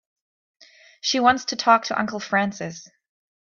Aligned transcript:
She 1.01 1.19
wants 1.19 1.45
to 1.45 1.55
talk 1.55 1.85
to 1.85 1.99
Uncle 1.99 2.19
Francis. 2.19 2.89